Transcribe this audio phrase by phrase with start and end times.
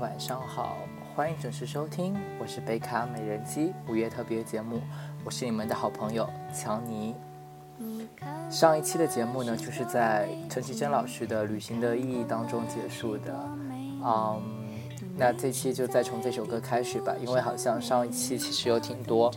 [0.00, 0.76] 晚上好，
[1.16, 4.80] 欢迎准时收听，我是贝卡美人鸡五月特别节目，
[5.24, 7.16] 我是你们的好朋友强尼。
[8.48, 13.34] 上一期的节目呢，就是在陈绮贞老师的《旅行的意义》当中结束的，
[14.04, 14.40] 嗯，
[15.16, 19.32] 那这期就再从这首歌开始吧，因为好像上一期其实有挺多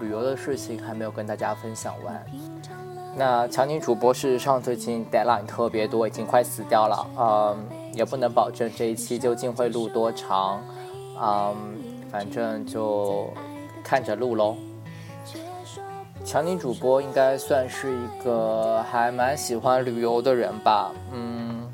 [0.00, 2.26] 旅游的事情还没有跟大家分享完。
[3.16, 7.79] 那强尼主播事实上最近 deadline 特别多，已经快死掉了，嗯。
[7.92, 10.62] 也不能保证这一期究竟会录多长，
[11.20, 11.54] 嗯，
[12.10, 13.28] 反正就
[13.82, 14.56] 看着录喽。
[16.24, 21.66] 强尼主播应该算是一个还蛮喜欢旅游的人吧，嗯，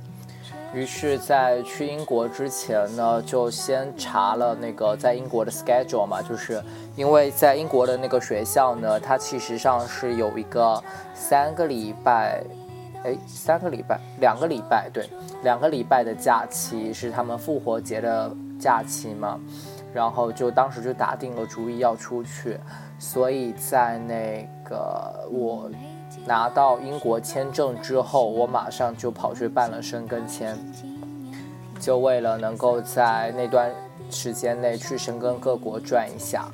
[0.73, 6.63] 于是，在去英国之前呢，就先查了那个在英国的 schedule 嘛，就是
[6.95, 10.83] 因为在英国的那个学校呢，它其实上是有一个
[11.13, 12.43] 三个礼拜。
[13.05, 15.09] 哎，三个礼拜，两个礼拜，对，
[15.43, 19.39] 两个礼拜的假期是他们复活节的假期嘛，
[19.95, 22.59] 然后就当时就打定了主意要出去，
[22.99, 25.71] 所以在那个我
[26.25, 30.59] 拿到英国签证之后，我马上就跑去办了申根签，
[31.79, 33.71] 就为了能够在那段
[34.11, 36.49] 时间内去申根各国转一下。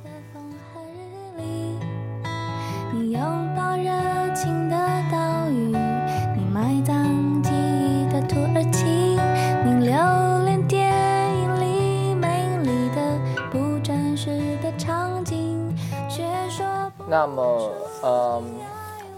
[2.95, 3.23] 你拥
[3.57, 4.77] 抱热情的
[6.73, 6.83] 屿。
[6.83, 8.87] 埋葬记忆的土耳其，
[9.65, 10.91] 你留恋电
[11.37, 13.19] 影里美丽的
[13.51, 15.77] 不真实的场景，
[16.09, 16.65] 却说。
[17.07, 17.71] 那么，
[18.03, 18.43] 嗯，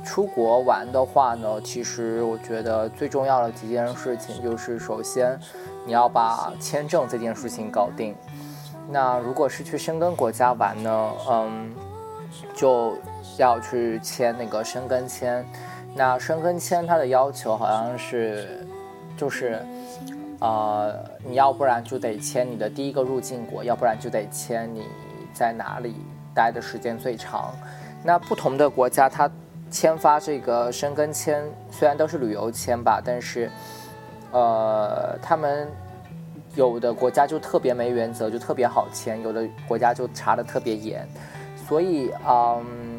[0.05, 5.39] 出国玩的话呢，其实我觉得最重要的几件事情就是，首先
[5.87, 8.17] 你要把签证这件事情搞定。
[8.91, 11.73] 那如果是去申根国家玩呢，嗯，
[12.53, 12.99] 就
[13.39, 15.47] 要去签那个申根签。
[15.97, 18.67] 那申根签它的要求好像是，
[19.17, 19.65] 就是，
[20.41, 20.93] 呃，
[21.25, 24.89] 你要不然就得签你的第一个入境国，要不然就得签你
[25.33, 25.95] 在哪里
[26.35, 27.55] 待的时间最长。
[28.03, 29.31] 那不同的国家它
[29.71, 33.49] 签发这个申根签，虽然都是旅游签吧，但是，
[34.33, 35.69] 呃，他们
[36.57, 41.07] 有的国家就特别没原则，就特别好签；有的国家就查的特别严，
[41.69, 42.94] 所以，嗯。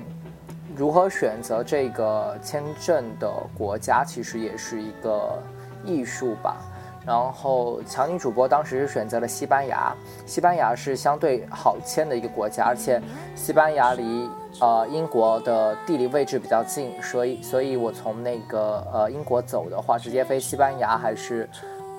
[0.75, 5.41] 如何选择这个签证的国家，其实也是一个
[5.83, 6.57] 艺术吧。
[7.05, 12.99] 然后，强尼主播当时是选择了西班牙，西班牙是相对好签的一个国家，而且
[13.35, 14.27] 西班牙离
[14.59, 21.47] 呃英国的地理位置比较近，所以，所以我从那个呃英国走的话，直接飞西班牙还是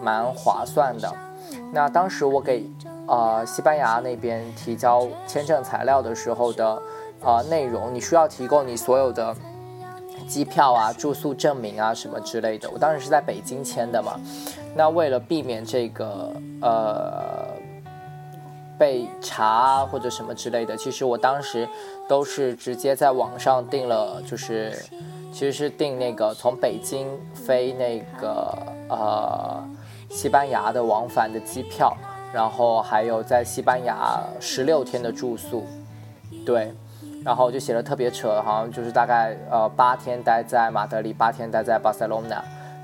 [0.03, 1.09] 蛮划算的。
[1.73, 2.69] 那当时我给
[3.07, 6.83] 呃西班牙那边提交签证材料的时候的。
[7.27, 9.35] 啊，内容你需要提供你所有的
[10.29, 12.71] 机票啊、住宿证明啊什么之类的。
[12.71, 14.13] 我当时是在北京签的嘛，
[14.77, 16.33] 那为了避免这个
[16.63, 17.49] 呃
[18.79, 21.69] 被查或者什么之类的，其实我当时
[22.09, 24.73] 都是直接在网上订了，就是
[25.33, 28.57] 其实是订那个从北京飞那个
[28.89, 29.61] 呃
[30.11, 31.93] 西班牙的往返的机票，
[32.33, 35.65] 然后还有在西班牙十六天的住宿，
[36.45, 36.73] 对。
[37.27, 42.41] 然后就写的特别扯，好像就是大概呃八天待在马德里，八天待在巴塞隆纳，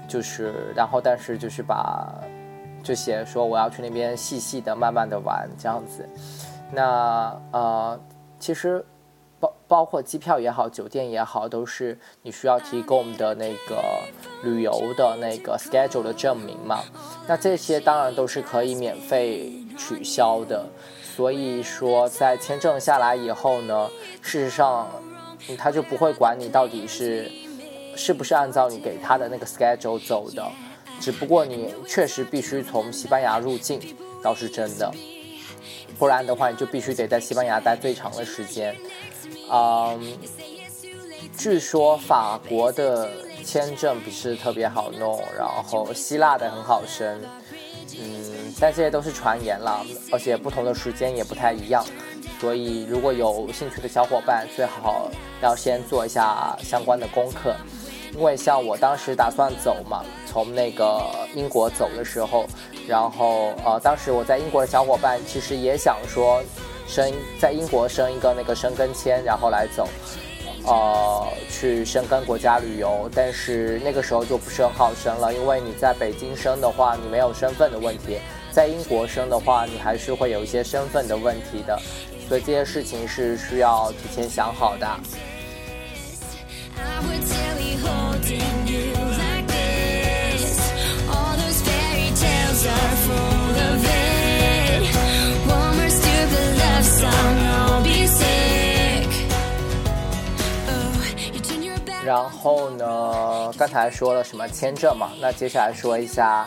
[0.08, 2.12] 就是然后但是就是把
[2.82, 6.04] 就写说我要去那边细细的慢慢的玩这样子。
[6.72, 8.00] 那呃
[8.40, 8.84] 其实
[9.38, 13.80] 包包括机票也好，酒店也好，都是你需要提供的那个
[14.42, 16.80] 旅游的那个 schedule 的证明嘛。
[17.28, 20.66] 那这些当然都是可以免费取消的。
[21.14, 23.90] 所以说，在签证下来以后呢，
[24.22, 24.88] 事实上，
[25.58, 27.30] 他就不会管你到底是
[27.94, 30.42] 是不是按照你给他的那个 schedule 走的，
[31.00, 33.78] 只不过你确实必须从西班牙入境，
[34.22, 34.90] 倒是真的，
[35.98, 38.74] 不然的话你就必须得在西班牙待最长的时间。
[39.50, 40.16] 嗯，
[41.36, 43.10] 据说法国的
[43.44, 47.20] 签证不是特别好弄，然后希腊的很好申。
[48.00, 51.84] 嗯，但这些都是传言了，而且不同的时间也不太一样，
[52.40, 55.10] 所以如果有兴趣的小伙伴，最好
[55.42, 57.54] 要先做一下相关的功课，
[58.14, 61.02] 因为像我当时打算走嘛，从那个
[61.34, 62.46] 英国走的时候，
[62.86, 66.42] 然后呃，当时我在英国的小伙伴其实也想说，
[66.86, 69.88] 申在英国申一个那个申根签，然后来走。
[70.64, 78.18] 呃，去申根国家旅游，但是那个时候就不是很好申了，因为你在北京申的话，你没有身份的问题；
[78.52, 81.80] 在英国生的话你还是会有一些身份的问题的
[82.28, 84.86] 所以这些事情是需要提前想好的。
[102.04, 106.46] 然后呢，刚才说了什么签证嘛，那接下来说一下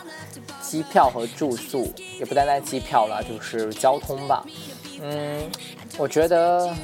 [0.66, 4.44] 机票和住宿，也不单单机票了，就是交通吧。
[5.00, 5.48] 嗯，
[5.96, 6.74] 我觉得，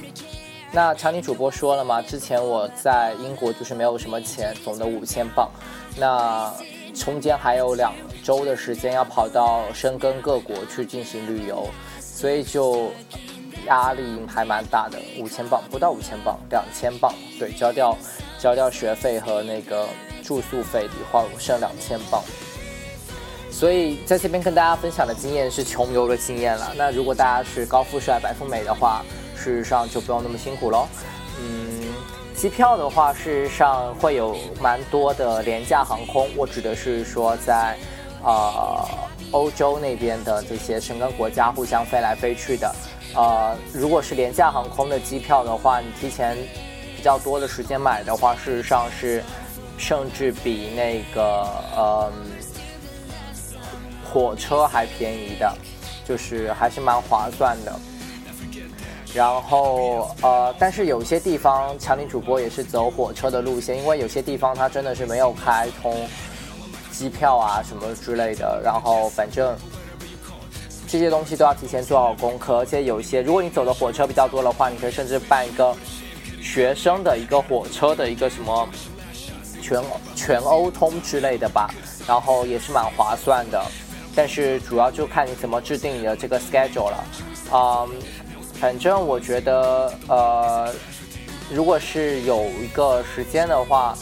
[0.70, 5.50] 那常宁主播说了嘛，之前我在英国就是没有什么钱，总的五千镑。
[5.96, 6.55] 那
[6.94, 7.93] 中间还有两
[8.23, 11.67] 周的时间要跑到深根各国去进行旅游，
[11.99, 12.93] 所以就
[13.67, 14.99] 压力还蛮大的。
[15.19, 17.96] 五千镑不到五千镑，两千镑，对，交掉
[18.38, 19.88] 交掉学费和那个
[20.23, 22.23] 住宿费的话，剩两千镑。
[23.53, 26.73] 所以在这边跟大家分享的经验是穷游的经验了。
[26.75, 29.05] 那如果大家是高富帅、白富美的话，
[29.37, 30.89] 事实上就不用那么辛苦喽。
[31.39, 31.93] 嗯，
[32.35, 36.29] 机票的话，事实上会有蛮多的廉价航空。
[36.35, 37.77] 我指的是说在，
[38.25, 38.89] 呃，
[39.33, 42.75] 欧洲那边的这些申根国家互相飞来飞去的。
[43.15, 46.37] 呃，如果是廉价航空的机票的话，你提前
[46.97, 49.23] 比较多的时间买的话，事实上是
[49.77, 51.47] 甚至比那个，
[51.77, 52.31] 嗯。
[54.12, 55.56] 火车还便宜的，
[56.05, 57.73] 就是还是蛮划算的。
[59.14, 66.06] 然后呃，但是有些地方强力主播也是走火车的路线，因为有些地方它真的是没有开通
[66.91, 68.61] 机票啊什么之类的。
[68.62, 69.56] 然后反正
[70.87, 75.75] 这些东西都要提前做好功课，而且有一些如果你走的火车比较多的话，你可以甚至办一个
[76.41, 78.69] 学生的一个火车的一个什么
[79.61, 79.82] 全
[80.15, 81.69] 全欧通之类的吧，
[82.06, 83.62] 然后也是蛮划算的。
[84.14, 87.05] 但是主要就看你怎么制定你的这个 schedule 了，
[87.53, 87.88] 嗯，
[88.61, 90.70] 反正我觉得，呃，
[91.50, 93.97] 如果是有一个时间的话，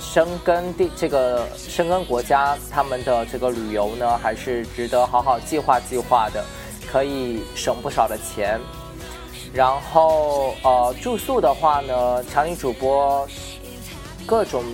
[0.00, 6.44] 生根地这个生根国家他们的这个旅游呢，还是值得好好计划计划的，
[6.90, 8.60] 可以省不少的钱。
[9.52, 13.24] 然后，呃，住宿的话呢，强力主播
[14.26, 14.64] 各种。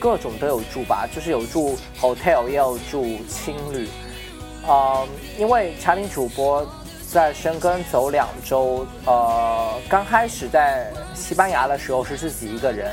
[0.00, 3.88] 各种都有住吧，就是有住 hotel，也有住青旅。
[4.68, 5.06] 嗯，
[5.38, 6.66] 因为茶林主播
[7.10, 12.92] 在深根走两周，呃，刚开始在西班牙的时候是自己一个人，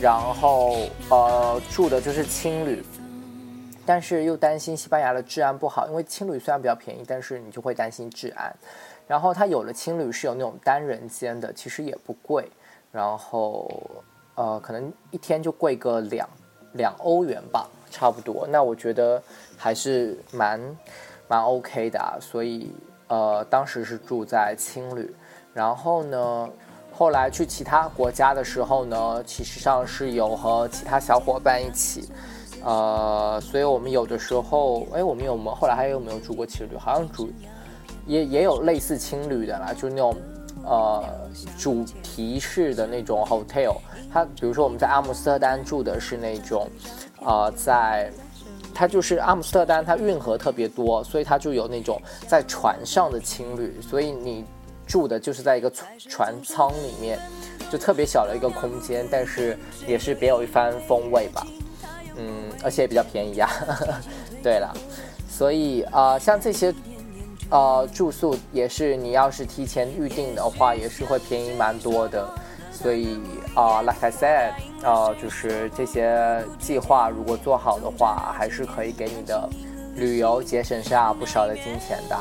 [0.00, 0.76] 然后
[1.08, 2.84] 呃住的就是青旅，
[3.84, 8.54] 但是又担心西班牙的治安不好，因为青旅虽然比较便宜，但是你就会担心治安。
[9.08, 12.48] 然后他有了青旅是有那种单人间的，其实也不贵，
[12.92, 13.70] 然后。
[14.42, 16.28] 呃，可能一天就贵个两
[16.72, 18.44] 两欧元吧，差不多。
[18.50, 19.22] 那我觉得
[19.56, 20.60] 还是蛮
[21.28, 22.18] 蛮 OK 的啊。
[22.20, 22.74] 所以
[23.06, 25.14] 呃，当时是住在青旅，
[25.54, 26.48] 然后呢，
[26.92, 32.08] 后来去其他国家的时候呢，其实上是有和其他小伙伴一起，
[32.64, 36.76] 呃，所以我们有的时候，哎，我们有没后来还有没有住过青旅？
[36.76, 37.30] 好像住
[38.08, 40.16] 也也有类似青旅的啦，就那种。
[40.64, 41.04] 呃，
[41.58, 43.76] 主题式的那种 hotel，
[44.12, 46.68] 它比如说我们在阿姆斯特丹住的是那种，
[47.24, 48.10] 呃，在
[48.72, 54.44] 它就是阿姆斯特丹，它运河特别多，所以它就有那种在船上的青旅，所以你
[54.86, 55.70] 住的就是在一个
[56.08, 57.18] 船舱里面，
[57.70, 61.46] 就特别小的一个空间，但是也是别有一番风味吧，
[62.16, 63.50] 嗯，而且也比较便宜啊。
[64.42, 64.72] 对了，
[65.28, 66.72] 所以啊，像这些。
[67.52, 72.26] 呃，住宿也是，你要是提前预定的话，也是会便宜蛮多的。
[72.72, 73.20] 所以
[73.54, 79.46] 啊，like I said，呃，就是这些计划如果做好的话，还是可以给你的
[79.96, 82.16] 旅游节省下不少的金钱的。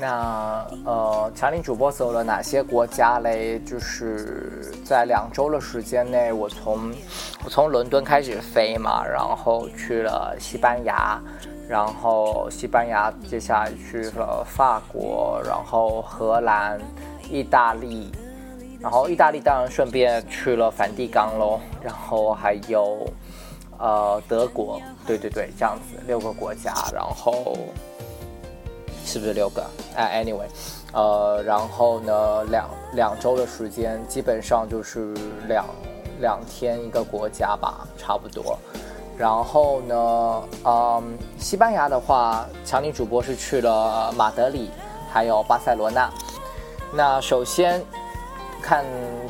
[0.00, 3.58] 那呃，强林主播走了哪些国家嘞？
[3.66, 6.92] 就是在两周的时间内，我从
[7.44, 11.20] 我从伦敦开始飞嘛，然后去了西班牙，
[11.68, 16.80] 然后西班牙接下来去了法国，然后荷兰、
[17.28, 18.12] 意大利，
[18.78, 23.04] 然后意大利当然顺便去了梵蒂冈喽，然后还有
[23.78, 27.56] 呃德国，对对对，这样子六个国家，然后。
[29.08, 29.64] 是不是六个？
[29.96, 30.44] 哎，anyway，
[30.92, 35.14] 呃，然后呢，两两周的时间，基本上就是
[35.48, 35.64] 两
[36.20, 38.58] 两天一个国家吧，差不多。
[39.16, 44.70] 然后呢，嗯，西班牙的话，强尼主播是去了马德里，
[45.10, 46.10] 还有巴塞罗那。
[46.92, 47.82] 那首先
[48.60, 48.84] 看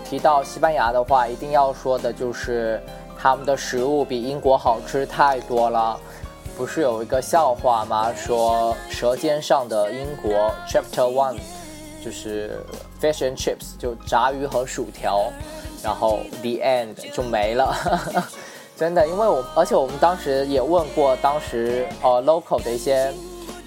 [0.04, 2.82] 提到西班牙的话，一定要说的就是
[3.16, 5.97] 他们的食物比英国好吃太多了。
[6.58, 8.12] 不是有一个笑话吗？
[8.16, 10.32] 说《舌尖上的英国》
[10.68, 11.36] Chapter One，
[12.04, 12.60] 就是
[13.00, 15.30] fish and chips，就炸鱼和薯条，
[15.84, 17.72] 然后 the end 就没了。
[18.76, 23.12] 真的，因为我而且我们当时也问过当时呃 local 的一些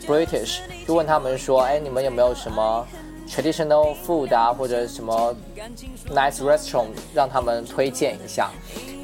[0.06, 2.86] British，就问他们说，哎，你们有没有什么
[3.32, 5.34] traditional food 啊，或者什么
[6.14, 8.50] nice restaurant 让他们推荐一下？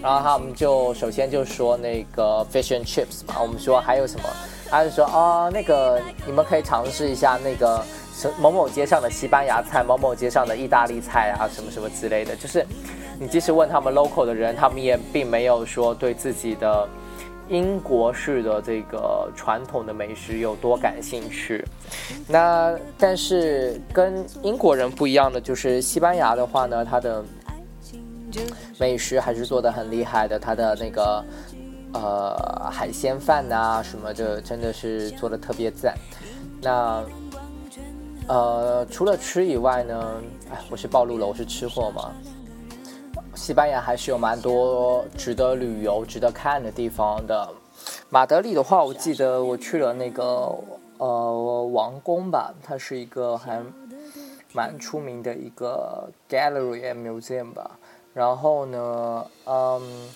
[0.02, 4.30] 然后他们就首先就说那个 fish and chips 嘛，我们说还有什么？
[4.70, 7.82] 他就说哦，那个你们可以尝试一下那个
[8.38, 12.66] 某某街上的西班牙菜，某某街上的意大利菜啊，什么什么之类的，就是。
[13.20, 16.88] 你即使问他们 local 的人，他们也并没有说对自己的
[17.50, 21.64] 英国式的这个传统的美食有多感兴趣。
[22.28, 27.24] 那但是跟英国人不一样的就是西班牙的话呢，它的
[28.78, 31.24] 美食还是做的很厉害的，它的那个
[31.94, 35.96] 呃海鲜饭呐什么的真的是做的特别赞。
[36.62, 37.04] 那
[38.28, 42.12] 呃除了吃以外呢，哎，我是暴露了，我是吃货嘛。
[43.38, 47.48] 西班牙还是有蛮多值得旅游、值得看的地方的。
[48.10, 50.54] 马德里的话，我记得我去了那个
[50.98, 53.64] 呃王宫吧，它是一个还
[54.54, 57.80] 蛮出名的一个 gallery and museum 吧。
[58.12, 60.10] 然后呢，嗯，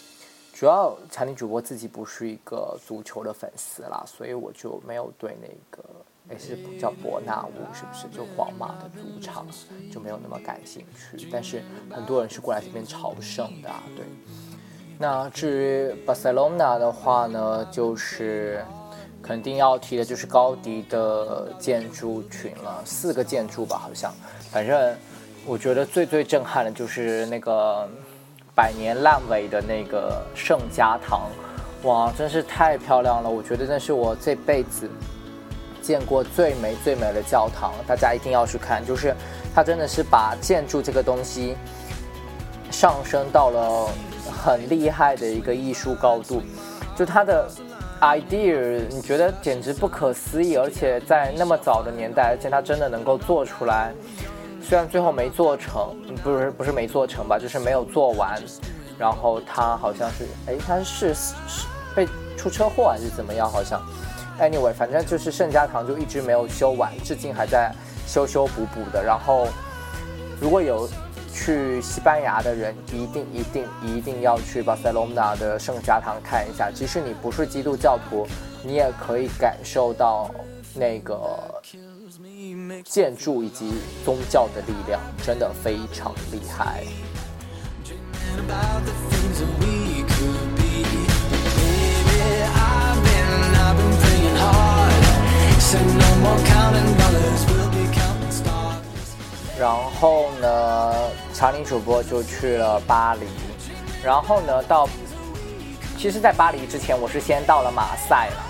[0.51, 5.83] 主要产品主播自己不是一个足球的粉丝啦，所以我就没有对那个。
[6.31, 9.45] 也是叫伯纳乌，是不是就皇马的主场，
[9.91, 10.85] 就没有那么感兴
[11.17, 11.27] 趣。
[11.31, 14.05] 但是很多人是过来这边朝圣的，啊对。
[14.97, 18.63] 那至于巴塞罗那的话呢，就是
[19.21, 24.13] 肯定要提的就是高迪的建筑群了，四个建筑吧，好像。
[24.51, 24.95] 反正
[25.45, 27.89] 我觉得最最震撼的就是那个
[28.53, 31.29] 百年烂尾的那个圣家堂，
[31.83, 33.29] 哇，真是太漂亮了！
[33.29, 34.87] 我觉得那是我这辈子。
[35.91, 38.81] 见过最美最美的教堂，大家一定要去看。
[38.85, 39.13] 就是
[39.53, 41.57] 它真的是把建筑这个东西
[42.71, 43.89] 上升到了
[44.41, 46.41] 很厉害的一个艺术高度。
[46.95, 47.45] 就它的
[47.99, 53.91] idea，你觉得简直不可思议，而且在那么早的年代，而且它真的能够做出来。
[54.63, 55.93] 虽然最后没做成，
[56.23, 58.41] 不是不是没做成吧，就是没有做完。
[58.97, 61.35] 然后它好像是，哎，它是是
[61.93, 62.07] 被
[62.37, 63.51] 出车祸还是怎么样？
[63.51, 63.81] 好像。
[64.41, 67.71] Anyway，反正就是圣家堂就一直没有修完，至今还在
[68.07, 69.03] 修修补补的。
[69.03, 69.47] 然后，
[70.39, 70.89] 如果有
[71.31, 76.71] 去西班牙的人，一定一定一定要去巴塞罗那的圣家堂看一下。
[76.71, 78.27] 即使你不是基督教徒，
[78.63, 80.31] 你也可以感受到
[80.73, 81.61] 那个
[82.83, 86.83] 建筑以及宗教的力量，真的非常厉害。
[99.59, 100.93] 然后呢，
[101.35, 103.27] 查理主播就去了巴黎。
[104.03, 104.89] 然后呢，到
[105.99, 108.43] 其实，在巴黎之前，我是先到了马赛了。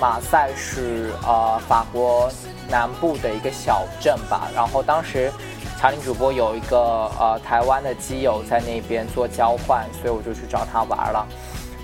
[0.00, 2.30] 马赛是呃法国
[2.68, 4.48] 南部的一个小镇吧。
[4.54, 5.30] 然后当时
[5.78, 6.78] 查理主播有一个
[7.20, 11.26] 呃台湾的基友在那边做交换，所以我就去找他玩了。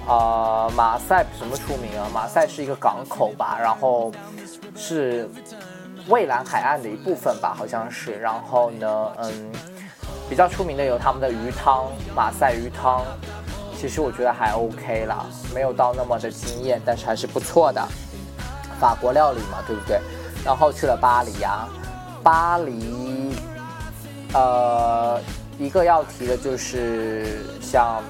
[0.09, 2.09] 呃，马赛什么出名啊？
[2.13, 4.13] 马赛是一个港口吧，然后
[4.77, 5.29] 是
[6.09, 8.19] 蔚蓝海岸的一部分吧，好像是。
[8.19, 9.53] 然后呢，嗯，
[10.29, 13.05] 比较出名的有他们的鱼汤，马赛鱼汤，
[13.79, 17.81] 其实我觉得还 OK 啦，没有到那么的惊艳，但是还是不错的。
[18.81, 20.01] 法国料理嘛，对不对？
[20.45, 21.69] 然后去了巴黎呀，
[22.25, 23.37] 巴黎，
[24.35, 25.21] 呃，
[25.61, 28.03] 一个要提的就是像。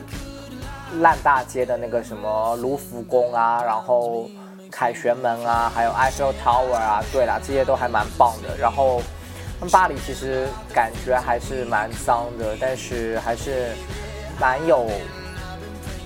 [1.00, 4.28] 烂大街的那个什么卢浮宫啊，然后
[4.70, 8.56] 凯旋门啊，还有 Eiffel Tower 啊，对了，这些都还蛮棒的。
[8.58, 9.00] 然后，
[9.70, 13.72] 巴黎其实感觉还是蛮脏的，但是还是
[14.38, 14.86] 蛮有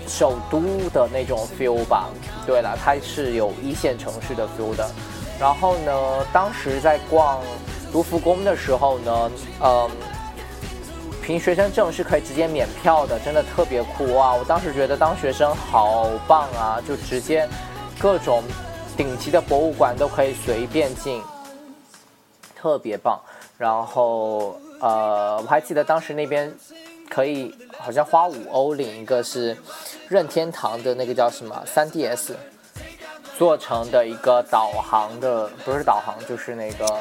[0.07, 0.61] 首都
[0.93, 2.09] 的那种 feel 吧。
[2.47, 4.89] 对了，它是有一线城市的 feel 的。
[5.41, 5.93] 然后呢，
[6.33, 7.41] 当时在逛
[7.93, 9.31] 卢浮宫的时候呢，
[9.63, 9.91] 嗯。
[11.27, 14.37] 凭学生证是可以直接免票的，真的特别酷哇！
[14.37, 17.49] 我当时觉得当学生好棒啊，就直接
[17.99, 18.45] 各种
[18.97, 21.21] 顶级的博物馆都可以随便进，
[22.55, 23.21] 特别棒。
[23.59, 26.55] 然后呃，我还记得当时那边
[27.11, 29.57] 可以好像花五欧领一个是
[30.09, 32.35] 任天堂的那个叫什么 3DS
[33.37, 37.01] 做成的一个导航的，不是导航就是那个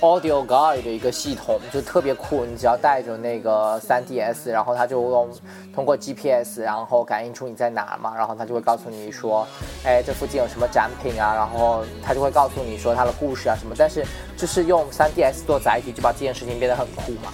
[0.00, 2.44] Audio Guide 的一个系统，就特别酷。
[2.44, 5.30] 你只要带着那个 3DS，然后它就用
[5.74, 9.46] 通过 GPS，然后感应出你在哪嘛，然后它就会告诉你说，
[9.84, 13.74] 哎，这附近有什么展品啊，然后它就会告诉你说它的故事啊什么。
[13.76, 14.04] 但是
[14.36, 17.32] 就是用 3DS 做载体，就把这件事情变得很酷嘛。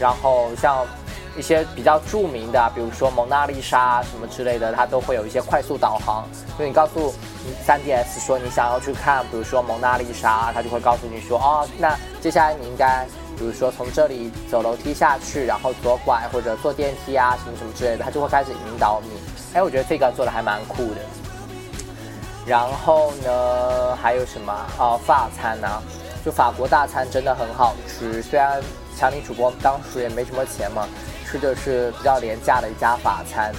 [0.00, 0.86] 然后像。
[1.36, 6.26] 一些比较著名的，比如说蒙娜丽莎什么之类的，它都会有一些快速导航。
[6.58, 7.14] 就你告诉
[7.66, 19.10] 3DS 说你想要去看，比如说蒙娜丽莎，他就会告诉你说，哦，那接下来你应该，比如说从这里走楼梯下去，然后左拐或者坐电梯啊，什么什么之类的，他就会开始引导你。
[19.54, 21.00] 哎，我觉得这个做的还蛮酷的。
[22.46, 24.98] 然后呢，还有什么啊？
[25.06, 25.68] 法餐呢？
[26.24, 28.60] 就法国大餐真的很好吃，虽然
[28.96, 30.86] 强尼主播当时也没什么钱嘛。
[31.30, 33.52] 吃的是比较廉价的一家法餐，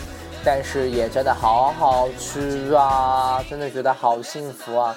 [0.43, 3.43] 但是也真的好好吃啊！
[3.49, 4.95] 真的觉得好幸福啊。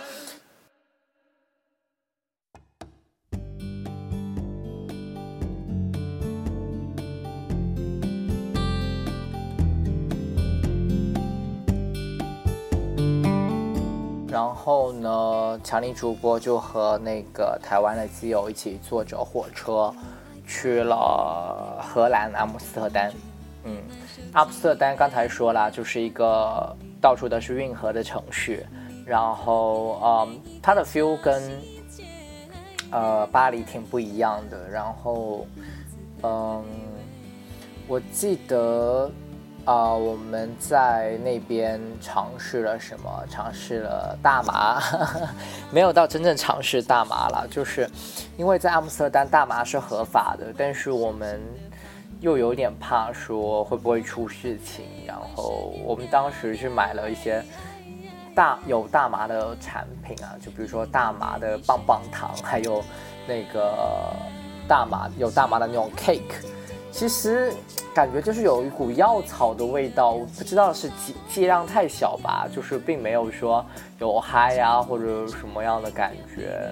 [14.30, 19.92] 然后呢，强力主播就和那个台湾的基友一起坐着火车。
[20.44, 23.10] 去了荷兰阿姆斯特丹，
[23.64, 23.76] 嗯，
[24.32, 28.66] 阿姆斯特丹刚才说了，就是一个到处都是运河的城市，
[29.04, 31.42] 然后嗯，它的 feel 跟
[32.90, 35.46] 呃巴黎挺不一样的，然后
[36.22, 36.64] 嗯，
[37.86, 39.10] 我记得。
[39.64, 43.24] 啊，我们在那边尝试了什么？
[43.30, 44.82] 尝试了大麻，
[45.70, 47.46] 没有到真正尝试大麻了。
[47.48, 47.88] 就是
[48.36, 51.40] 因为在阿姆斯特丹大麻是合法的，但是我们
[52.22, 57.42] 又有点怕说会不会出事情，然后我们当时是买了一些
[58.32, 62.80] 大有大麻的产品啊，就比如说大麻的棒棒糖，还有
[63.26, 64.14] 那个
[64.68, 66.46] 大麻有大麻的那种 cake。
[66.92, 67.52] 其实
[67.92, 73.64] 感觉就是有一股药草的味道，不知道是剂剂量太小吧，就是并没有说
[73.98, 76.70] 有嗨呀或者什么样的感觉。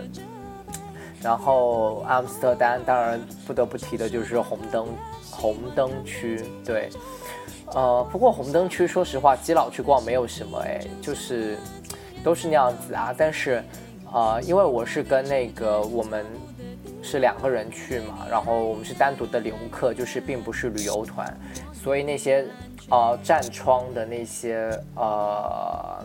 [1.23, 4.89] 然后阿姆斯特丹当然不得不提的就是红灯
[5.31, 6.89] 红灯区，对，
[7.75, 11.59] 呃，不过红灯区说实话基佬去逛没有什么哎，就是
[12.25, 13.15] 都是那样子啊。
[13.17, 13.63] 但是，
[14.13, 16.25] 呃，因为我是跟那个我们。
[17.03, 21.35] 是两个人去嘛，然后我们是单独的游客，就是并不是旅游团，
[21.73, 22.45] 所以那些
[22.91, 26.05] 呃站窗的那些呃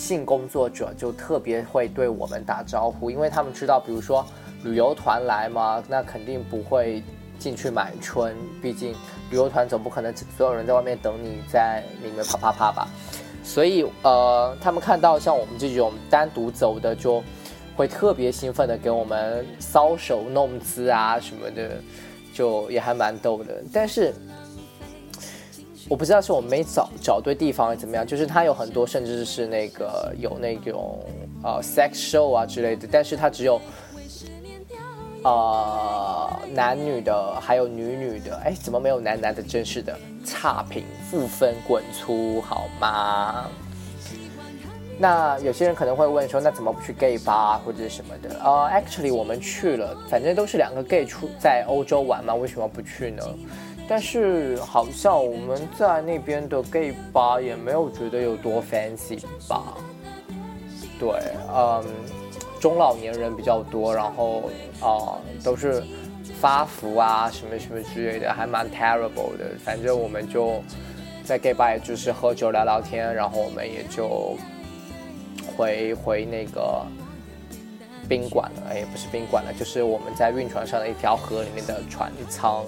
[0.00, 4.24] 性工作者就特别会对我们打招呼，因为他们知道，比如说
[4.64, 7.02] 旅游团来嘛，那肯定不会
[7.38, 8.94] 进去买春，毕竟
[9.30, 12.88] 旅游团总不可能所有人在外面等你在里面啪啪啪吧，
[13.44, 17.22] 所以呃他们看到像我们这种单独走的就。
[17.76, 21.80] 会特别兴奋的给我们搔首弄姿啊什么的，
[22.34, 23.62] 就也还蛮逗的。
[23.72, 24.12] 但是
[25.90, 31.00] 我不知道是我没找找对地方还是怎么样，就是它有很多甚至是那个有那种
[31.42, 33.60] 呃 sex show 啊之类的，但是它只有
[35.24, 38.36] 呃男女的，还有女女的。
[38.44, 39.42] 哎，怎么没有男男的？
[39.42, 43.46] 真是的，差评负分滚粗好吗？
[44.96, 48.38] 那有些人可能会问说，那怎么不去 gay 吧或者什么的？
[48.44, 53.24] 呃，actually 我们去了，反正都是两个 gay 出在欧洲玩嘛，为什么不去呢？
[53.90, 59.74] 但是好像我们在那边的 gay 吧也没有觉得有多 fancy 吧？
[61.00, 61.10] 对，
[61.52, 61.84] 嗯，
[62.60, 64.48] 中老年人比较多，然后
[64.80, 65.82] 啊都是
[66.38, 69.50] 发福啊什么什么之类的，还蛮 terrible 的。
[69.64, 70.62] 反正我们就
[71.24, 74.36] 在 gay 吧，也就是喝酒聊聊天，然后我们也就。
[75.56, 76.86] 回回那个
[78.08, 82.64] 宾馆了，哎，不是宾馆了，就是我们在运船上的一条河里面的船舱。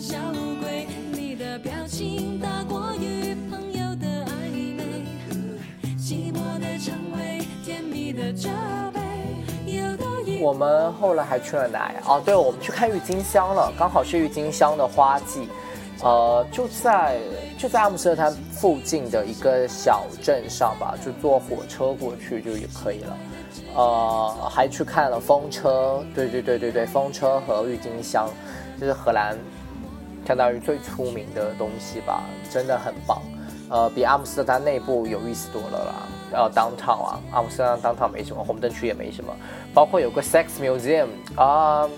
[0.00, 0.16] 小
[0.62, 4.48] 鬼，你的表情大过于朋友的爱
[10.40, 12.00] 我们后来还去了哪呀？
[12.06, 15.48] 哦，对，我们去看郁金香了，刚好是郁金香的花季。
[16.00, 17.18] 呃，就在
[17.58, 23.18] 就在阿姆斯特丹附近的一个小镇上吧，就坐火车过去就也可以了。
[23.74, 28.28] 呃，还去看了风车，对对对对对，风车和郁金香，
[28.80, 29.36] 就是荷兰
[30.28, 33.22] 相当于最出名的东西吧，真的很棒。
[33.70, 35.94] 呃，比阿姆斯特丹内部有意思多了啦。
[36.32, 39.34] 呃，downtown 啊，阿姆斯特丹当套没什么，红灯区也没什么，
[39.72, 41.88] 包括有个 sex museum 啊。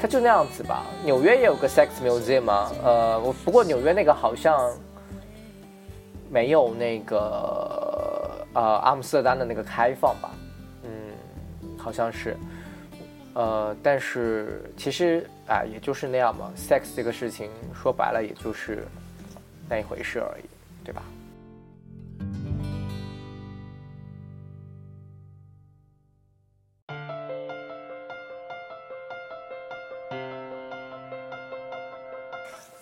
[0.00, 0.86] 它就那样子吧。
[1.04, 2.72] 纽约也有个 sex museum 啊？
[2.82, 4.72] 呃，不过纽约那个好像
[6.30, 10.30] 没有那个呃阿姆斯特丹的那个开放吧。
[10.84, 10.90] 嗯，
[11.76, 12.34] 好像是。
[13.34, 16.52] 呃，但是其实啊，也就是那样嘛。
[16.56, 18.86] sex 这个事情说白了，也就是
[19.68, 20.44] 那一回事而已，
[20.84, 21.02] 对吧？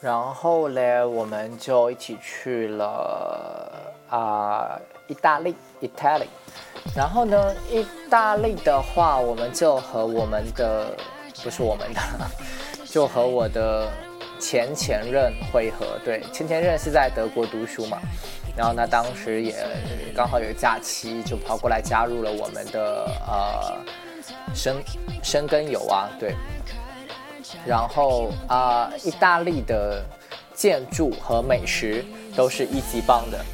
[0.01, 6.29] 然后嘞，我们就一起去了啊，意大利，Italy。
[6.95, 10.97] 然后呢，意大利的话，我们就和我们的
[11.43, 12.01] 不是我们的，
[12.87, 13.91] 就和我的
[14.39, 15.99] 前前任会合。
[16.05, 17.99] 对，前前任是在德国读书嘛，
[18.57, 19.55] 然后呢，当时也
[20.15, 24.81] 刚好有假期，就跑过来加入了我们的呃生
[25.23, 26.35] 生根游啊，对。
[27.67, 30.05] 然后啊，意大利的
[30.55, 32.05] 建筑和美食
[32.37, 33.45] 都是一级棒的。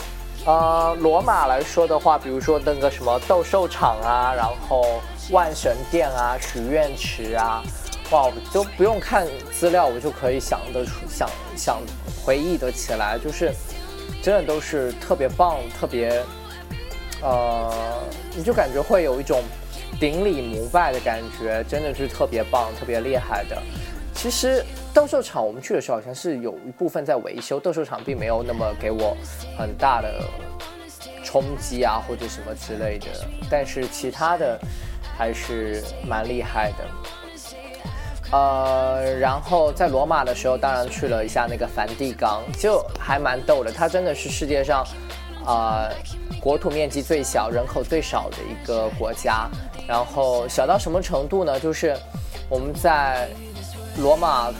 [0.47, 7.61] 呃，罗马来说的话，比如说那个什么斗兽场啊，然后万神殿啊、许愿池啊，
[8.13, 11.81] 哇，我就不用看资料，我就可以想得出、想想
[12.25, 13.53] 回忆得起来，就是
[14.23, 16.23] 真的都是特别棒、特别，
[17.23, 17.73] 呃，
[18.37, 19.43] 你就感觉会有一种
[19.99, 23.61] 顶礼膜拜的感觉，真的是特别棒、特别厉害的。
[24.17, 29.17] 其实斗兽场我们去的时候好像是有一部分在维修，斗兽场并没有那么给我
[29.57, 30.25] 很大的
[31.23, 33.07] 冲击啊或者什么之类的，
[33.51, 34.59] 但是其他的
[35.17, 36.85] 还是蛮厉害的。
[38.33, 43.71] 呃，然后在罗马的时候，当然去了一下那个梵蒂冈，就还蛮逗的。
[43.71, 44.85] 它真的是世界上
[45.45, 45.89] 啊
[46.41, 49.49] 国土面积最小、人口最少的一个国家。
[49.87, 51.61] 然后小到什么程度呢？
[51.61, 51.97] 就是
[52.49, 53.29] 我们在
[53.99, 54.53] 罗马，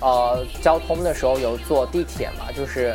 [0.00, 2.52] 呃，交通的时候有坐地铁嘛？
[2.56, 2.94] 就是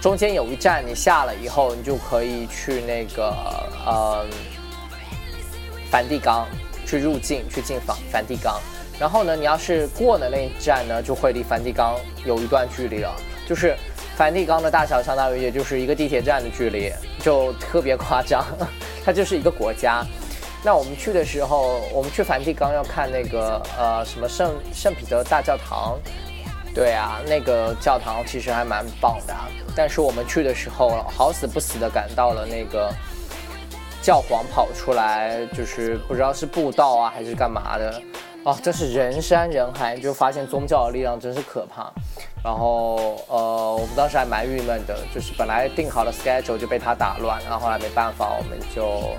[0.00, 3.34] 中间有一站，你下了以后，你就可以去那个
[3.86, 4.26] 呃
[5.90, 6.46] 梵蒂冈
[6.86, 8.60] 去入境，去进梵梵蒂冈。
[8.98, 13.14] 然后呢，你要是过了那一站呢，就会离梵蒂冈有一段距离了。
[13.46, 13.76] 就是
[14.16, 18.44] 梵蒂冈的大小，相当于也就是一个地铁站的距离，就特别夸张。
[19.04, 20.04] 它就是一个国家。
[20.64, 25.96] 那我们去的时候，我们去梵蒂冈要看那个呃什么圣圣彼得大教堂，
[26.74, 29.34] 对啊，那个教堂其实还蛮棒的。
[29.76, 32.92] 但是我们去的时候，好死不死的赶到了那个
[34.02, 38.02] 教皇跑出来，就是不知道是布道啊还是干嘛的，
[38.42, 41.92] 哦，真是人山人海，就发现宗教的力量真是可怕。
[42.42, 49.14] 然后呃，我们当时还蛮郁闷的，就是本来定好了 schedule 就被他打乱，然后后来没办法，我们就。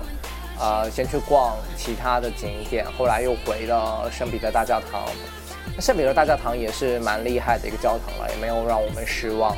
[0.60, 5.04] 呃，先去逛其他的景点，后来又回了圣彼得大教堂。
[5.76, 9.56] 那圣彼得大教堂也是蛮厉害的一个教堂了，也没有让我们失望。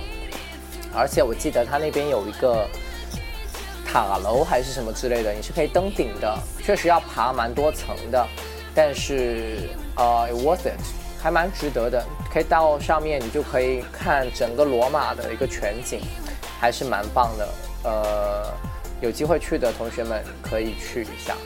[0.95, 2.69] 而且我记得它那边有一个
[3.87, 8.27] 塔楼还是什么之类的，你是可以登顶的，确实要爬蛮多层的，
[8.75, 10.79] 但是呃，worth it，
[11.23, 12.05] 还蛮值得的。
[12.31, 16.03] 可以到上面，你就可以看整个罗马的一个全景，
[16.61, 17.49] 还是蛮棒的。
[17.85, 18.70] 呃。
[19.01, 21.37] 有机会去的同学们可以去一下。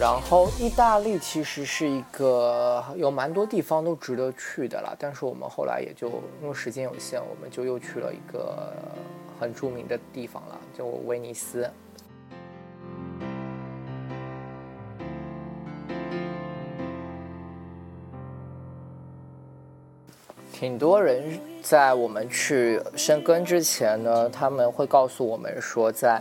[0.00, 6.08] 然后，意大利其实是一个有蛮多地方都值得去的了，但是我们后来也就
[6.40, 8.72] 因为时间有限，我们就又去了一个
[9.40, 11.68] 很著名的地方了，就威尼斯。
[20.58, 21.22] 挺多人
[21.62, 26.20] 在我们去生根之前呢，他们会告诉我们说，在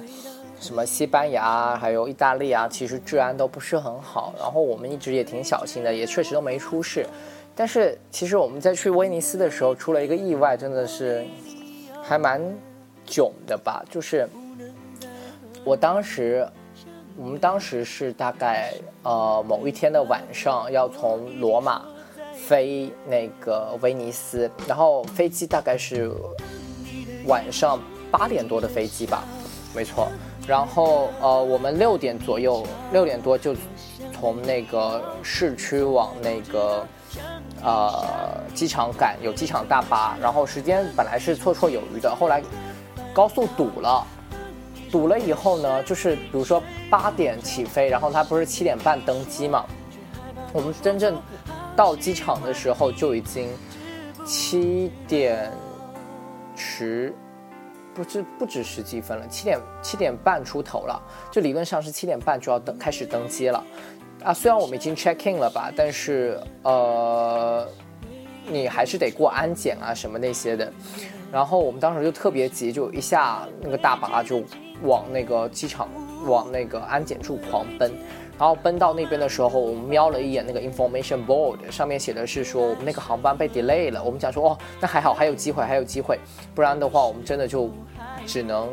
[0.60, 4.36] 什么西班牙还有意大利啊，其实治安都不是很好。
[4.38, 7.04] 然后我们一直也挺小心的，也确实都没出事。
[7.56, 11.26] 但是其实我们在去威尼斯的时候出了一个意外，真的是
[12.04, 12.39] 还蛮
[13.08, 13.84] 囧的吧？
[13.89, 14.30] 就是
[15.63, 16.47] 我当时，
[17.15, 18.71] 我们当时是大概
[19.02, 21.82] 呃某一天的晚上要从罗马。
[22.45, 26.12] 飞那个威尼斯，然后飞机大概是
[27.26, 27.80] 晚上
[28.12, 29.23] 八点多的飞机吧，
[29.76, 30.08] 没错。
[30.47, 33.54] 然后呃，我们六点左右，六点多就
[34.13, 36.88] 从那个市区往那个
[37.62, 40.17] 呃机场赶，有机场大巴。
[40.21, 42.41] 然后时间本来是绰绰有余的，后来
[43.13, 44.08] 高速堵了，
[44.89, 49.65] 堵了以后呢，就是比如说八点起飞，然后他不是七点半登机嘛，
[50.54, 51.19] 我们真正。
[51.78, 53.48] 到机场的时候就已经
[54.26, 55.50] 七点
[56.56, 57.13] 十，
[57.94, 61.00] 不止不止十几分了，七点七点半出头了，
[61.32, 63.63] 就理论上是七点半就要登开始登机了，
[64.24, 67.66] 啊，虽然我们已经 check in 了吧，但是呃，
[68.50, 70.74] 你还是得过安检啊什么那些的，
[71.32, 74.44] 然后我们当时就特别急，就一下那个大巴就
[74.82, 75.88] 往那个机场
[76.26, 77.94] 往那个安检处狂奔。
[78.39, 84.04] 然后奔到那边的时候，我们瞄了一眼那个 information board，上面写的是说我们那个航班被 delay 了。
[84.04, 86.19] 我们讲说哦，那还好，还有机会，还有机会，
[86.54, 87.67] 不然的话我们真的就
[88.28, 88.69] 只能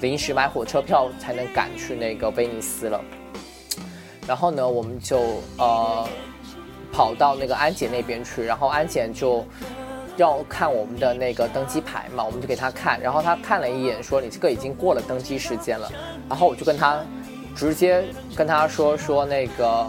[0.00, 3.00] 临时买火车票才能赶去那个威尼斯了。
[4.26, 5.20] 然后呢，我们就
[5.56, 6.08] 呃
[6.92, 9.46] 跑到那个安检那边去，然后安检就
[10.16, 15.88] 要看我们的那个登机牌嘛，我们就给他看，然后他看了一眼，说你这个已经过了登机时间了。
[16.28, 17.00] 然后我就跟他。
[17.56, 18.04] 直接
[18.36, 19.86] 跟他说说那个，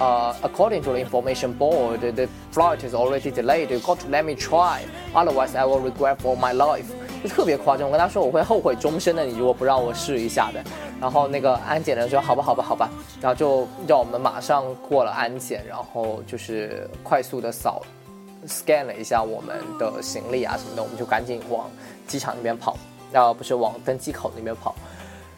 [0.00, 3.70] 呃，according to the information board, the flight is already delayed.
[3.70, 4.80] You got to let me try,
[5.12, 6.86] otherwise I will regret for my life.
[7.22, 10.64] 就特别夸张，我跟他说我会后悔终身的，你如果不让我试一下的。
[11.00, 12.88] 然后那个安检的人说好吧，好吧，好吧，
[13.20, 17.82] 然后就让我们马上过了安检，然后就是快速的扫
[18.46, 21.70] ，scan 了一下我们的行李啊什么的，我们就赶紧往
[22.06, 22.76] 机场那边跑，
[23.12, 24.74] 呃，不是往登机口那边跑。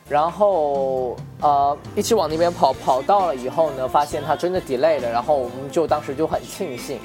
[0.09, 5.11] 然后呃，一直往那边跑，跑到了以后呢，发现它真的 delay 了。
[5.11, 7.01] 然后我们就当时就很庆幸，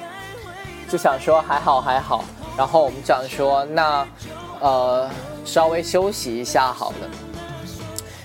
[0.88, 2.24] 就想说还好还好。
[2.58, 4.06] 然后我们讲说那
[4.60, 5.08] 呃
[5.44, 7.08] 稍微休息一下好了。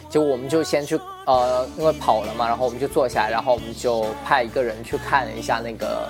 [0.09, 6.09] 就我们就先去呃，因为跑了嘛，然后我们就坐下来，然后我们就派一个人去看了一下那个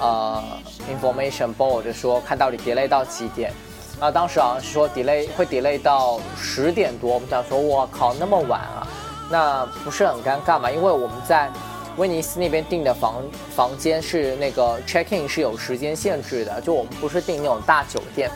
[0.00, 0.42] 呃
[0.88, 3.52] information board，说看到底 delay 到几点。
[4.00, 8.86] 啊，当时好像是说 delay 会 delay 到十点多，我们想说，我靠，那么晚啊，
[9.30, 10.70] 那不是很尴尬嘛？
[10.70, 11.50] 因为我们在
[11.96, 13.22] 威尼斯那边订的房
[13.54, 18.30] 房间是那个 check in 是有时间限制的，就我们不是订那种大酒店。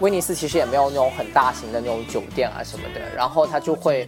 [0.00, 4.06] 威尼斯其实也没有那种很大型的那种酒店啊什么的，然后他就会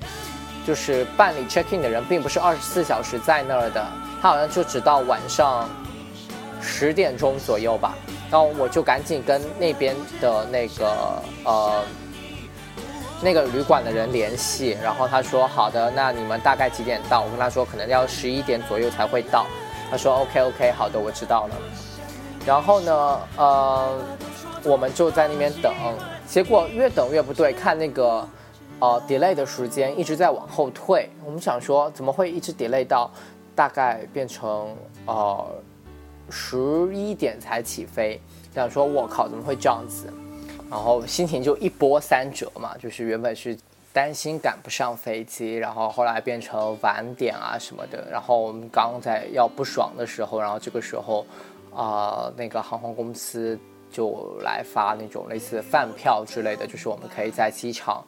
[0.67, 3.85] 就是办理 check in 的人并不是二十四小时在那儿的，
[4.23, 5.69] 他好像就只到晚上
[6.61, 7.97] 十点钟左右吧。
[8.31, 11.83] 然后我就赶紧跟那边的那个呃
[13.23, 17.23] 那个旅馆的人联系，然后他说好的，那你们大概几点到？
[17.23, 19.47] 我跟他说可能要十一点左右才会到。
[19.90, 21.55] 他说 OK OK 好的，我知道了。
[22.44, 23.99] 然后呢，呃，
[24.62, 25.73] 我们就在那边等，
[26.27, 28.29] 结果越等越不对，看那个
[28.79, 31.11] 呃 delay 的时间一直在往后退。
[31.25, 33.11] 我们想说怎么会一直 delay 到
[33.55, 35.47] 大概变成呃。
[36.31, 38.21] 十一点才起飞，
[38.55, 40.12] 想说我靠，怎么会这样子？
[40.71, 43.57] 然后心情就一波三折嘛，就是原本是
[43.93, 48.07] 担心赶不上飞机，然后后来变成晚点啊什么的。
[48.11, 51.25] 然后我们刚在要不爽的时候，然后这个时候，
[51.75, 53.59] 啊，那个航空公司
[53.91, 58.05] 就来发那种类似饭票之类的，就是我们可以在机场。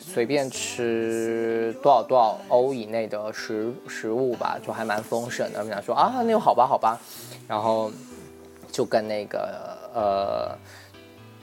[0.00, 5.60] 随便吃多少多少欧以内的食食物吧，就还蛮丰盛的。
[5.60, 6.98] 我们想说啊，那好吧，好吧，
[7.46, 7.92] 然后
[8.72, 10.58] 就跟那个呃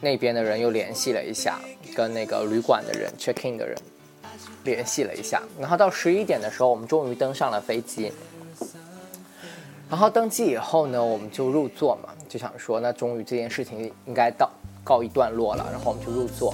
[0.01, 1.59] 那边的人又联系了一下，
[1.95, 3.77] 跟那个旅馆的人 check in 的人
[4.63, 5.41] 联系了一下。
[5.59, 8.11] 然后到十一点的时候，我们终于登上了飞机。
[9.89, 14.51] 然后登机以后呢，我们就入座嘛，就想说那终于这件事情应该到
[14.83, 15.65] 告一段落了。
[15.71, 16.53] 然后我们就入座。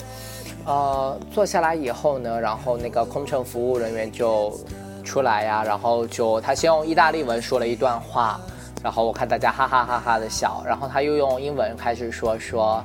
[0.65, 4.57] 呃，坐下来以后呢，然后那个空乘服务人员就
[5.03, 8.39] 出来呀，然后就他先用意大利文说了一段话，
[8.81, 12.81] 然后我看大家哈哈哈哈的笑，然后他又用英文开始说说，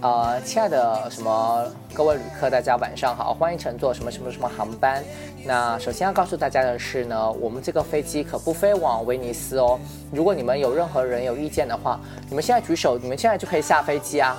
[0.00, 5.04] 呃，亲爱的什么各位旅客，大家晚上好，欢迎乘坐什么什么什么航班。
[5.44, 9.78] 那首先要告诉大家的是呢，我们这个飞机可不飞往威尼斯哦。
[10.10, 14.34] 如果你们有任何人有意见的话，你们现在举手，你们现在就可以下飞机啊。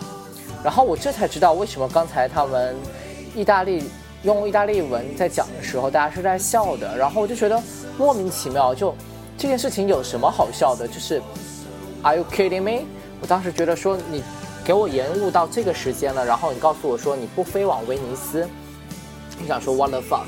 [0.63, 2.73] 然后我这才知道为什么刚才他们
[3.35, 3.83] 意大利
[4.23, 6.97] 用意大利文在讲的时候，大家是在笑的。
[6.97, 7.61] 然后我就觉得
[7.97, 8.95] 莫名其妙，就
[9.37, 10.87] 这件事情有什么好笑的？
[10.87, 11.21] 就是
[12.01, 12.85] Are you kidding me？
[13.19, 14.23] 我当时觉得说你
[14.63, 18.47] 给我延误到这个时间了，然后你告诉我说你不飞往威尼斯，
[19.37, 20.27] 你想说 What the fuck？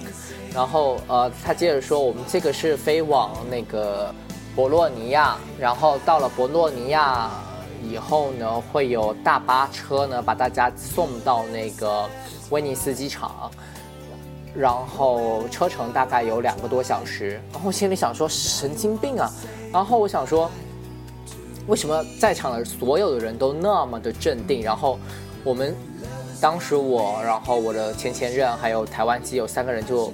[0.54, 4.14] 然后呃，他接着说我们这个是飞往那个
[4.54, 7.32] 博洛尼亚，然后到了博洛尼亚。
[7.90, 12.10] 以后呢，会有大巴车呢把大家送到那个
[12.50, 13.52] 威尼斯机场，
[14.56, 17.42] 然后车程大概有两个多小时。
[17.54, 19.32] 然后心里想说神经病啊！
[19.72, 20.50] 然后我想说，
[21.68, 24.62] 为什么在场的所有的人都那么的镇定？
[24.62, 25.00] 然后
[25.44, 25.76] 我们
[26.42, 30.12] 当时我，然后我的前前任还有台湾机友三个人就。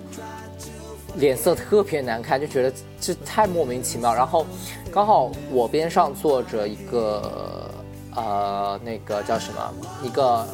[1.15, 4.13] 脸色特别难看，就觉得这太莫名其妙。
[4.13, 4.45] 然后，
[4.91, 7.69] 刚好我边上坐着一个
[8.15, 10.47] 呃，那个叫什么，一个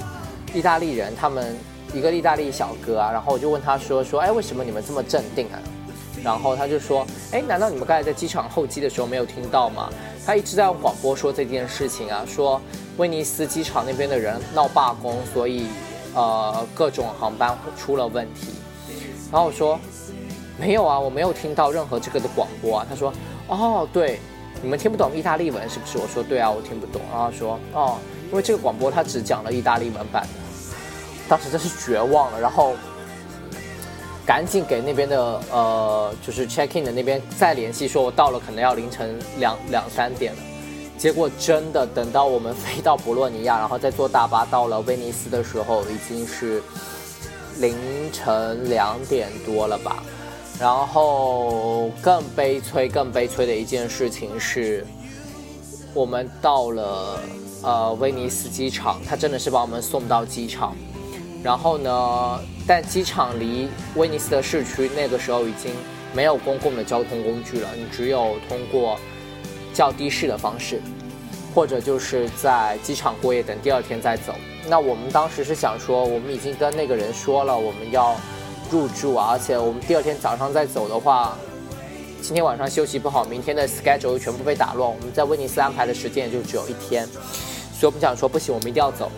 [0.54, 1.56] 意大利人，他们
[1.93, 3.12] 一个意大利小哥啊。
[3.12, 5.60] 然后我就问他说说，哎，为什么你们这么镇定啊？
[6.24, 9.89] 然后他就说，哎，难道你们刚才在机场候机的时候没有听到吗？
[10.26, 12.60] 他一直在用广播说这件事情啊，说
[12.98, 15.67] 威尼斯机场那边的人闹罢工，所以
[16.15, 18.48] 呃，各种航班出了问题。
[19.32, 19.80] 然后我说
[20.60, 22.86] 没有啊，我没有听到任何这个的广播啊。
[22.89, 23.13] 他说
[23.48, 24.20] 哦，对，
[24.62, 25.98] 你们听不懂意大利文是不是？
[25.98, 27.02] 我说对啊，我听不懂。
[27.12, 27.98] 然后说哦，
[28.30, 30.30] 因为这个广播他只讲了意大利文版的。
[31.30, 32.74] 当时真是绝望了，然后
[34.26, 40.39] 赶紧给那边的呃，就是 check in 的那边再联系，说我到了可能要凌晨两两三点了。
[40.98, 46.63] 结果真的等到我们飞到博洛尼亚，然后再坐大巴到了威尼斯的时候，已经是
[47.60, 47.76] 凌
[48.12, 50.02] 晨两点多了吧。
[50.60, 54.86] 然后更悲催、更悲催的一件事情是，
[55.93, 57.20] 我们到了
[57.63, 60.76] 呃威尼斯机场，他真的是把我们送到机场。
[61.43, 62.39] 然后呢？
[62.67, 65.72] 但机场离威尼斯的市区那个时候已经
[66.13, 69.00] 没有公共的交通工具了，你只有通过
[69.74, 70.82] 叫的士的方式，
[71.56, 74.34] 或者就是在机场过夜，等第二天再走。
[74.67, 78.17] 那我们当时是想说，我们已经跟那个人说了，我们要
[78.71, 81.38] 入住啊，而且我们第二天早上再走的话，
[82.21, 84.89] 今天晚上休息不好，明天的 schedule 全部被打乱。
[84.89, 87.08] 我们在威尼斯安排的时间也就只有一天，
[87.73, 89.12] 所以我们想说，不行，我们一定要走。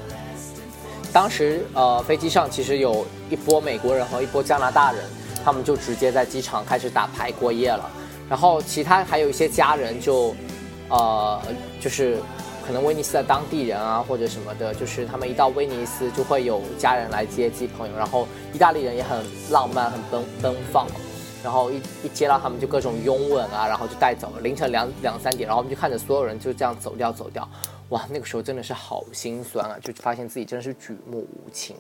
[1.12, 5.04] 当时，呃，飞机上其实有一波美国人和一波加拿大人，
[5.44, 7.90] 他们就直接在机场开始打牌过夜了。
[8.30, 10.36] 然后其他还有一些家人就，
[10.90, 11.42] 呃，
[11.82, 12.20] 就是
[12.70, 17.98] 可能威尼斯的当地人啊或者什么的，就是他们一到威尼斯就会有家人来接机朋友。
[17.98, 20.86] 然后意大利人也很浪漫，很奔奔放。
[21.44, 24.42] 然后一一接到他们就各种拥吻啊，然后就带走了。
[24.42, 27.50] 凌晨两两三点，然后我们就看着所有人就这样走掉走掉。
[27.90, 31.76] 哇，那个时候真的是好心酸啊，就发现自己真的是举目无亲。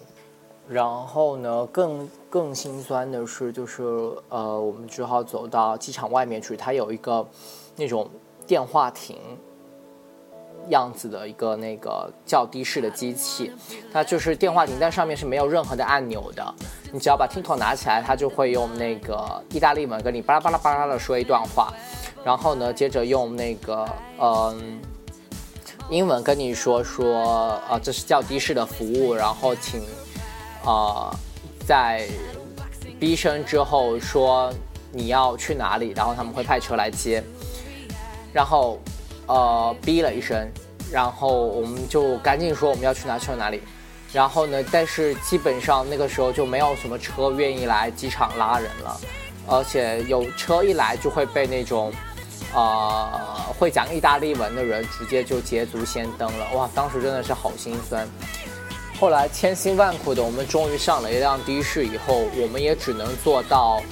[0.68, 3.84] 然后呢，更更心酸的是，就是
[4.30, 7.24] 呃，我们只好走到机场外面去，它有一个
[7.76, 8.10] 那种
[8.48, 9.16] 电话亭
[10.68, 13.52] 样子的一个那个叫的士的机器，
[13.92, 16.54] 它就是电话亭，但上面是没有任何的按钮的。
[16.92, 21.74] 你只要把听筒拿起来，它就会用那个意大利文跟你巴拉巴拉巴拉的说一段话，
[22.24, 23.88] 然后呢，接着用那个
[24.20, 24.80] 嗯。
[25.92, 29.82] 英文跟你说说，呃，这是叫的士的服务，然后请，
[30.64, 31.12] 呃，
[31.66, 32.08] 在
[33.00, 34.54] 逼声之后说
[34.92, 37.24] 你要去哪里，然后他们会派车来接，
[38.32, 38.78] 然后，
[39.30, 40.46] 呃，逼了一声，
[40.92, 43.62] 然后我们就赶紧说我们要去哪去哪里，
[44.12, 49.00] 然后呢，但是基本上那个时候就没有什么车愿意来机场拉人了，
[49.48, 51.94] 而且有车一来就会被那种。
[52.52, 56.68] 啊，会讲意大利文的人直接就捷足先登了，哇！
[56.74, 58.08] 当时真的是好心酸。
[59.00, 63.84] 后来千辛万苦的，我们终于上了一辆的士，以后我们也只能坐到，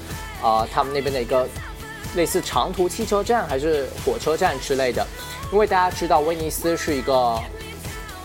[0.42, 1.48] 啊，他们那边的一个
[2.18, 5.08] 类似长途汽车站还是火车站之类的。
[5.54, 7.40] 因为大家知道威尼斯是一个，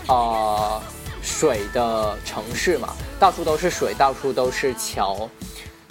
[0.09, 0.81] 呃，
[1.21, 5.29] 水的城市嘛，到处都是水，到处都是桥。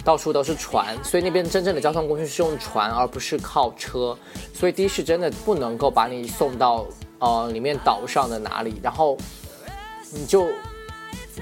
[0.05, 4.13] 到处都是船，所以那边真正的交通工具是用船，而不是靠车。
[4.53, 6.85] 所以的士真的不能够把你送到
[7.19, 9.17] 呃里面岛上的哪里，然后
[10.11, 10.49] 你就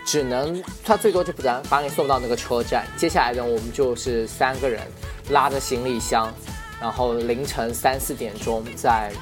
[0.05, 2.85] 只能他最多就不然把你送到那个车站。
[2.95, 4.79] 接下来呢，我们就是三个人
[5.31, 6.31] 拉着行李箱，
[6.81, 9.13] 然后凌晨三四点钟在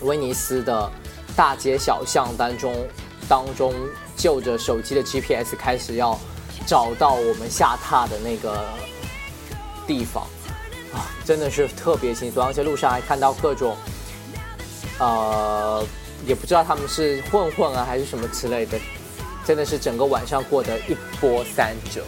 [0.00, 0.90] 威尼斯的
[1.36, 2.72] 大街小巷当中
[3.28, 3.74] 当中，
[4.16, 6.18] 就着手机的 GPS 开始要。
[6.66, 8.68] 找到我们下榻的那个
[9.86, 10.24] 地方
[10.92, 13.74] 啊，真的是特别心酸，而且路上还看到各种，
[14.98, 15.82] 呃，
[16.26, 18.78] 也不知道他们是混混啊还是什么之类的，
[19.46, 22.04] 真的是整个晚上过得一波三折。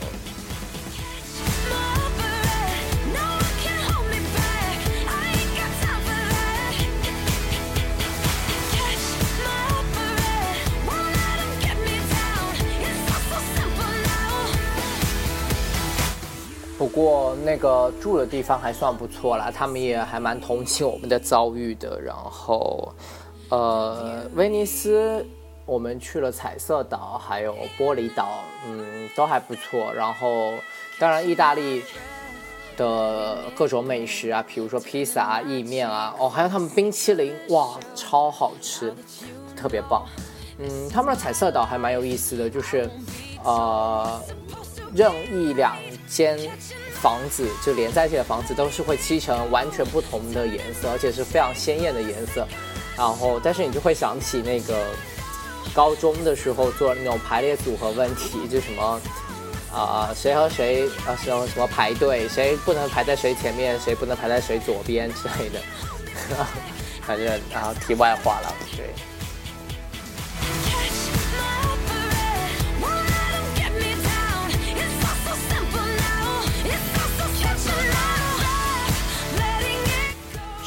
[17.00, 21.98] 过那个住的地方还算不错啦，他们也还蛮同情我们的遭遇的。
[21.98, 22.92] 然后，
[23.48, 25.24] 呃，威尼斯
[25.64, 29.90] 我们去了彩色岛，还有玻璃岛，嗯，都还不错。
[29.94, 30.52] 然后，
[30.98, 31.82] 当然意大利
[32.76, 38.92] 的各种美食啊，比如说披萨啊、意面啊，哦，还有他们冰淇淋，哇，超好吃，
[39.56, 40.04] 特别棒。
[40.58, 42.90] 嗯，他们的彩色岛还蛮有意思的，就是，
[43.42, 44.20] 呃。
[44.92, 45.76] 任意两
[46.08, 46.36] 间
[47.02, 52.46] 房子就连在一起的房子都是会漆成完全不同的颜色，而且是非常鲜艳的颜色。
[52.96, 54.86] 然后，但是你就会想起那个
[55.72, 59.00] 高中的时候做那种排列组合问题，就什么
[59.72, 65.60] 啊谁和谁啊什么什么排队，谁不能排在谁前面，谁不能排在谁左边之类的。
[67.02, 68.90] 反正然后题外话了，对。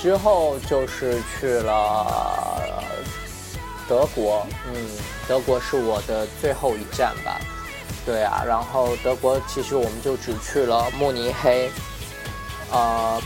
[0.03, 2.83] 之后就是去了
[3.87, 4.75] 德国，嗯，
[5.29, 7.39] 德国是我的最后一站吧。
[8.05, 11.71] 对啊，然后德国其实我们就只去了慕尼黑，
[12.69, 13.17] 呃，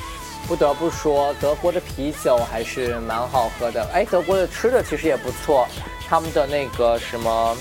[0.47, 3.83] 不得不说德国的啤酒还是蛮好喝的。
[3.91, 5.67] 哎，德国的吃的其实也不错，
[6.07, 7.57] 他们的那个什么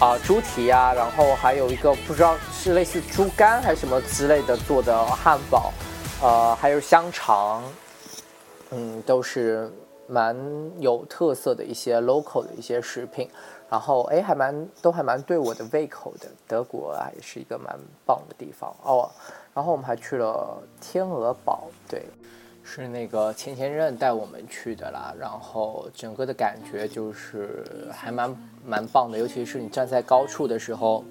[0.00, 5.72] 啊猪蹄啊，然后还有一个不知道是类似猪肝还是什么之类的做的汉堡，
[6.22, 7.62] 呃，还有香肠，
[8.70, 9.70] 嗯，都是
[10.06, 10.34] 蛮
[10.78, 13.28] 有特色的一些 local 的一些食品。
[13.68, 16.28] 然后哎，还蛮都还蛮对我的胃口的。
[16.46, 19.10] 德国啊，也是一个蛮棒的地方哦。
[19.52, 22.06] 然后我们还去了天鹅堡，对，
[22.62, 25.12] 是那个前前任带我们去的啦。
[25.18, 31.04] 然后整个的感觉就是还蛮蛮棒的，尤其是你站在高处的时候，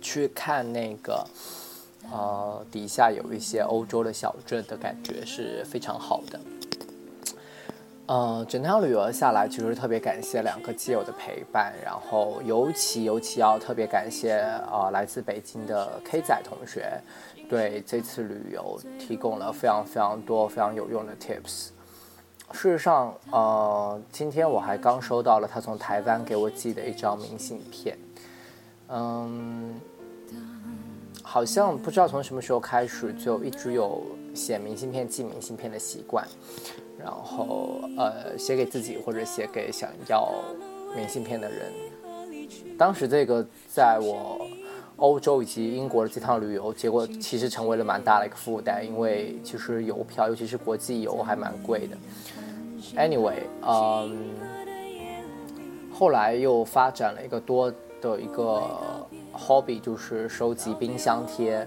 [0.00, 1.24] 去看那个
[2.10, 6.40] 呃底下有一些欧洲的小镇的感觉是非常好的。
[8.06, 14.40] 呃，整趟旅游下来，其实特别感谢两个基友的陪伴，然后尤其尤其要特别感谢
[14.72, 16.90] 呃来自北京的 K 仔同学，
[17.50, 21.68] 对这次旅游提供了非常非常多非常有用的 tips。
[22.50, 27.98] 事实上，呃，今天我还刚收到了他从台湾给我寄的一张明信片，
[28.88, 29.78] 嗯，
[31.30, 34.00] 好像不知道从什么时候开始就一直有
[34.32, 36.26] 写明信片、寄明信片的习惯。
[36.98, 40.32] 然后，呃，写给自己或者写给想要
[40.96, 41.70] 明信片的人。
[42.78, 44.40] 当时这个在我
[44.96, 51.96] 欧洲以及英国的这趟旅游，结果其实成为了蛮大的一个负担，因为其实邮票，尤其是国际邮，还蛮贵的。
[52.96, 54.16] Anyway，嗯，
[55.92, 57.70] 后来又发展了一个多
[58.00, 58.62] 的一个
[59.32, 61.66] hobby，就是收集冰箱贴。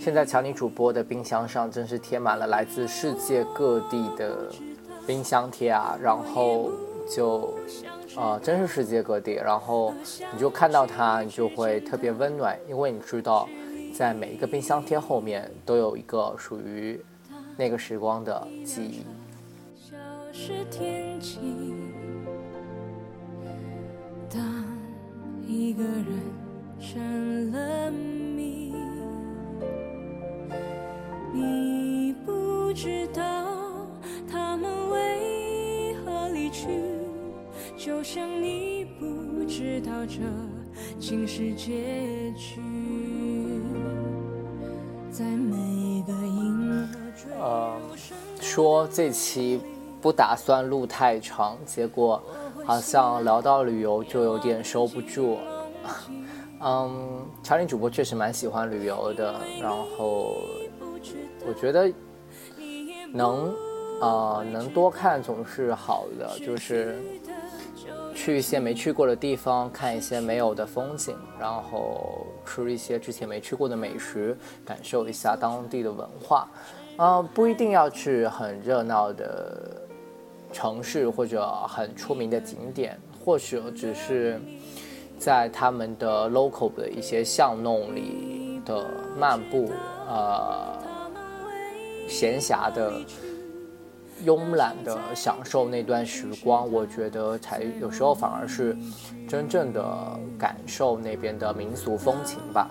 [0.00, 4.50] 现在强尼主播的冰箱上真是贴满了来自世界各地的
[5.06, 6.70] 冰箱贴啊，然后
[7.08, 7.54] 就，
[8.16, 9.94] 呃，真是世界各地，然后
[10.32, 13.48] 你就看到它，你就会特别温暖，因为你知道，
[13.94, 17.00] 在每一个冰箱贴后面都有一个属于
[17.56, 19.04] 那个时光的记忆。
[24.30, 24.42] 当
[25.46, 26.04] 一个人
[26.80, 28.72] 成了谜。
[31.32, 33.22] 你不知道
[34.30, 36.68] 他们为何离去，
[37.76, 40.20] 就像你不知道这
[40.98, 42.60] 竟是结局。
[45.10, 46.98] 在每个银河
[47.40, 47.76] 呃，
[48.40, 49.60] 说这期
[50.00, 52.22] 不打算录太长，结果
[52.64, 55.38] 好像聊到旅游就有点收不住。
[56.60, 60.36] 嗯，乔林主播确实蛮喜欢旅游的，然后。
[61.46, 61.92] 我觉得
[63.12, 63.54] 能，
[64.00, 67.02] 呃，能多看总是好的，就是
[68.14, 74.34] 去一些没去过的地方，看一些没有的风景，然后吃一些之前没去过的美食，
[74.64, 76.48] 感受一下当地的文化。
[76.96, 79.83] 嗯，不一定要去很热闹的
[80.54, 84.40] 城市或者很出名的景点，或者只是
[85.18, 88.88] 在他们的 local 的一些巷弄里的
[89.18, 89.70] 漫步，
[90.08, 90.82] 呃。
[92.06, 93.00] 闲暇的、
[94.26, 98.76] 慵懒的享受那段时光，我觉得才有时候反而是
[99.26, 102.68] 真正的感受那边的民俗风情吧。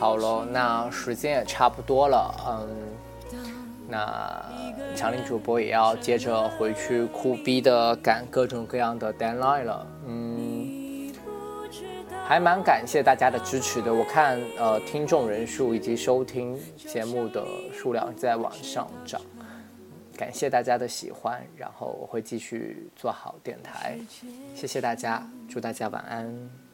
[0.00, 2.68] 好了，那时间也差不多了，嗯，
[3.88, 4.44] 那
[4.94, 10.84] 强力主播也要接着回去苦逼的赶各种各样的 deadline 了，嗯。
[12.28, 19.20] 还蛮感谢大家的支持的，我看呃听众人数以及收听节目的数量在往上涨，
[20.16, 23.96] 感谢大家的喜欢，然后我会继续做好电台，
[24.56, 26.65] 谢谢大家，祝大家晚安。